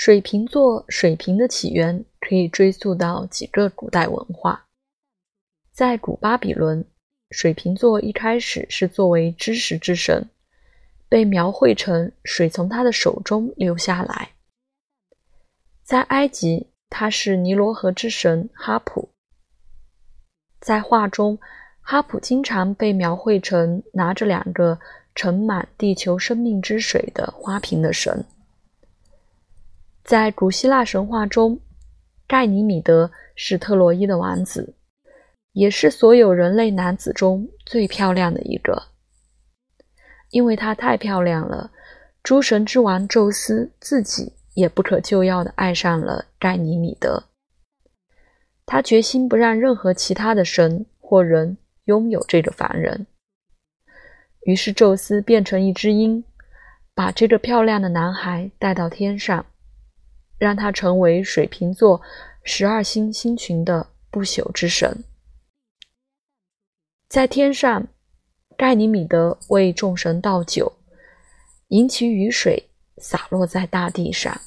[0.00, 4.64] 水瓶座水瓶的起源可以追溯到几个古代文化。
[5.72, 6.84] 在古巴比伦，
[7.32, 10.30] 水瓶座一开始是作为知识之神，
[11.08, 14.30] 被描绘成水从他的手中流下来。
[15.82, 19.08] 在埃及，他是尼罗河之神哈普。
[20.60, 21.36] 在画中，
[21.80, 24.78] 哈普经常被描绘成拿着两个
[25.16, 28.24] 盛满地球生命之水的花瓶的神。
[30.08, 31.60] 在古希腊神话中，
[32.26, 34.74] 盖尼米德是特洛伊的王子。
[35.52, 38.84] 也是所有人类男子中最漂亮的一个，
[40.30, 41.70] 因为她太漂亮了。
[42.22, 47.24] 诸神之王宙斯自己也不可救药的爱上了盖尼米德，
[48.64, 53.06] 他决心不让任何其他的神或人拥有这个凡人。
[54.46, 56.24] 于是宙斯变成一只鹰，
[56.94, 59.44] 把这个漂亮的男孩带到天上，
[60.38, 62.00] 让他成为水瓶座
[62.42, 65.04] 十二星星群的不朽之神。
[67.08, 67.88] 在天上，
[68.56, 70.72] 盖尼米德为众神倒酒，
[71.68, 74.40] 引起雨水洒落在大地上。